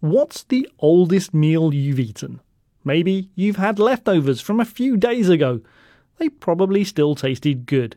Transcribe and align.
What's 0.00 0.44
the 0.44 0.68
oldest 0.78 1.34
meal 1.34 1.74
you've 1.74 1.98
eaten? 1.98 2.40
Maybe 2.84 3.30
you've 3.34 3.56
had 3.56 3.80
leftovers 3.80 4.40
from 4.40 4.60
a 4.60 4.64
few 4.64 4.96
days 4.96 5.28
ago. 5.28 5.60
They 6.18 6.28
probably 6.28 6.84
still 6.84 7.16
tasted 7.16 7.66
good. 7.66 7.96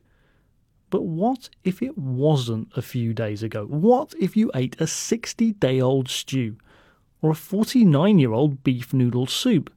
But 0.89 1.03
what 1.03 1.49
if 1.63 1.81
it 1.81 1.97
wasn't 1.97 2.69
a 2.75 2.81
few 2.81 3.13
days 3.13 3.43
ago? 3.43 3.65
What 3.65 4.15
if 4.19 4.35
you 4.35 4.51
ate 4.55 4.81
a 4.81 4.87
60 4.87 5.53
day 5.53 5.79
old 5.79 6.09
stew 6.09 6.57
or 7.21 7.31
a 7.31 7.35
49 7.35 8.17
year 8.17 8.33
old 8.33 8.63
beef 8.63 8.93
noodle 8.93 9.27
soup? 9.27 9.71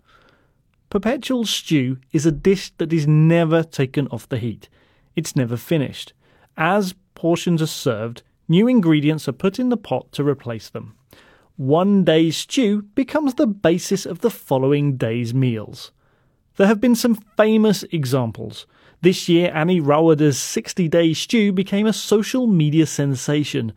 Perpetual 0.89 1.45
stew 1.45 1.99
is 2.13 2.25
a 2.25 2.33
dish 2.33 2.73
that 2.79 2.93
is 2.93 3.07
never 3.07 3.63
taken 3.63 4.09
off 4.09 4.29
the 4.29 4.39
heat. 4.39 4.71
It's 5.15 5.37
never 5.37 5.59
finished. 5.59 6.15
As 6.57 6.95
portions 7.15 7.61
are 7.61 7.67
served, 7.67 8.23
new 8.49 8.67
ingredients 8.67 9.29
are 9.29 9.33
put 9.33 9.59
in 9.59 9.69
the 9.69 9.77
pot 9.77 10.11
to 10.13 10.25
replace 10.25 10.71
them. 10.71 10.95
One 11.57 12.03
day's 12.03 12.37
stew 12.37 12.83
becomes 12.97 13.35
the 13.35 13.47
basis 13.47 14.07
of 14.07 14.23
the 14.23 14.31
following 14.31 14.97
day's 14.97 15.33
meals. 15.33 15.93
There 16.57 16.67
have 16.67 16.81
been 16.81 16.97
some 16.97 17.15
famous 17.37 17.85
examples. 17.93 18.67
This 19.03 19.29
year, 19.29 19.53
Annie 19.55 19.79
Rauwerda's 19.79 20.37
60 20.37 20.89
day 20.89 21.15
stew 21.15 21.53
became 21.53 21.87
a 21.87 21.93
social 21.93 22.49
media 22.49 22.87
sensation. 22.87 23.73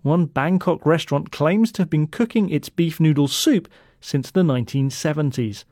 One 0.00 0.24
Bangkok 0.24 0.86
restaurant 0.86 1.30
claims 1.30 1.70
to 1.72 1.82
have 1.82 1.90
been 1.90 2.06
cooking 2.06 2.48
its 2.48 2.70
beef 2.70 2.98
noodle 2.98 3.28
soup 3.28 3.68
since 4.00 4.30
the 4.30 4.42
1970s. 4.42 5.64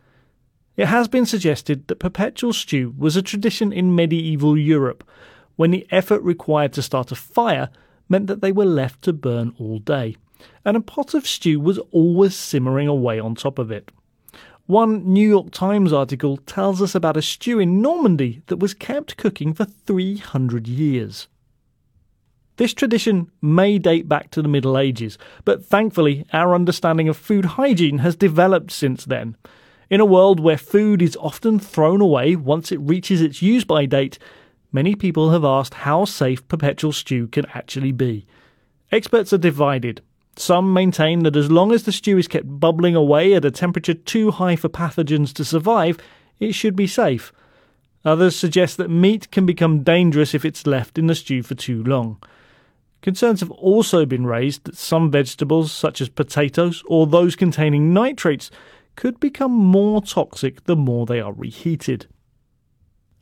It 0.77 0.89
has 0.89 1.09
been 1.09 1.25
suggested 1.25 1.89
that 1.89 1.99
perpetual 1.99 2.53
stew 2.53 2.93
was 2.99 3.17
a 3.17 3.23
tradition 3.23 3.73
in 3.73 3.95
medieval 3.95 4.59
Europe, 4.59 5.03
when 5.57 5.71
the 5.71 5.87
effort 5.91 6.21
required 6.21 6.75
to 6.75 6.83
start 6.83 7.11
a 7.11 7.15
fire 7.15 7.71
meant 8.07 8.27
that 8.27 8.43
they 8.43 8.53
were 8.53 8.67
left 8.67 9.01
to 9.03 9.15
burn 9.15 9.55
all 9.59 9.79
day 9.79 10.19
and 10.65 10.77
a 10.77 10.81
pot 10.81 11.15
of 11.15 11.27
stew 11.27 11.61
was 11.61 11.79
always 11.91 12.35
simmering 12.35 12.89
away 12.89 13.19
on 13.19 13.35
top 13.35 13.59
of 13.59 13.71
it. 13.71 13.91
One 14.67 15.13
New 15.13 15.27
York 15.27 15.51
Times 15.51 15.95
article 15.95 16.37
tells 16.37 16.83
us 16.83 16.95
about 16.95 17.17
a 17.17 17.23
stew 17.23 17.59
in 17.59 17.81
Normandy 17.81 18.43
that 18.49 18.59
was 18.59 18.75
kept 18.75 19.17
cooking 19.17 19.55
for 19.55 19.65
300 19.65 20.69
years. 20.69 21.27
This 22.59 22.75
tradition 22.75 23.31
may 23.41 23.79
date 23.79 24.09
back 24.09 24.31
to 24.33 24.43
the 24.43 24.49
Middle 24.49 24.77
Ages, 24.77 25.17
but 25.45 25.65
thankfully 25.65 26.27
our 26.33 26.55
understanding 26.55 27.09
of 27.09 27.17
food 27.17 27.45
hygiene 27.45 27.99
has 27.99 28.17
developed 28.17 28.71
since 28.71 29.05
then. 29.05 29.37
In 29.89 30.01
a 30.01 30.05
world 30.05 30.39
where 30.39 30.59
food 30.59 31.01
is 31.01 31.17
often 31.19 31.59
thrown 31.59 32.01
away 32.01 32.37
once 32.37 32.71
it 32.71 32.81
reaches 32.81 33.23
its 33.23 33.41
use 33.41 33.65
by 33.65 33.87
date, 33.87 34.19
many 34.71 34.95
people 34.95 35.31
have 35.31 35.45
asked 35.45 35.75
how 35.75 36.05
safe 36.05 36.47
perpetual 36.49 36.93
stew 36.93 37.29
can 37.29 37.47
actually 37.55 37.93
be. 37.93 38.27
Experts 38.93 39.33
are 39.33 39.39
divided. 39.39 40.03
Some 40.39 40.73
maintain 40.73 41.25
that 41.25 41.35
as 41.35 41.51
long 41.51 41.73
as 41.73 41.83
the 41.83 41.91
stew 41.91 42.17
is 42.17 42.29
kept 42.29 42.61
bubbling 42.61 42.95
away 42.95 43.35
at 43.35 43.45
a 43.45 43.51
temperature 43.51 43.95
too 43.95 44.31
high 44.31 44.55
for 44.55 44.69
pathogens 44.69 45.33
to 45.35 45.45
survive, 45.45 45.99
it 46.39 46.53
should 46.53 46.77
be 46.77 46.87
safe. 46.87 47.33
Others 48.05 48.37
suggest 48.37 48.77
that 48.77 48.89
meat 48.89 49.33
can 49.33 49.47
become 49.47 49.83
dangerous 49.83 50.35
if 50.35 50.45
it's 50.45 50.65
left 50.65 50.97
in 50.97 51.09
the 51.09 51.17
stew 51.17 51.43
for 51.43 51.57
too 51.57 51.83
long. 51.83 52.23
Concerns 53.03 53.41
have 53.41 53.51
also 53.51 54.07
been 54.07 54.27
raised 54.27 54.65
that 54.65 54.77
some 54.77 55.11
vegetables, 55.11 55.73
such 55.73 56.01
as 56.01 56.09
potatoes 56.09 56.85
or 56.87 57.09
those 57.09 57.35
containing 57.35 57.93
nitrates, 57.93 58.49
could 58.95 59.19
become 59.19 59.53
more 59.53 60.01
toxic 60.01 60.65
the 60.65 60.77
more 60.77 61.05
they 61.05 61.21
are 61.21 61.33
reheated. 61.33 62.07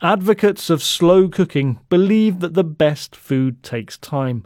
Advocates 0.02 0.68
of 0.68 0.82
slow 0.82 1.28
cooking 1.28 1.80
believe 1.88 2.40
that 2.40 2.52
the 2.52 2.64
best 2.64 3.16
food 3.16 3.62
takes 3.62 3.96
time 3.96 4.44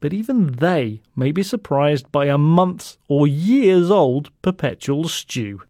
but 0.00 0.12
even 0.12 0.52
they 0.52 1.00
may 1.16 1.32
be 1.32 1.42
surprised 1.42 2.10
by 2.12 2.26
a 2.26 2.38
month's 2.38 2.98
or 3.08 3.26
years 3.26 3.90
old 3.90 4.30
perpetual 4.42 5.08
stew. 5.08 5.62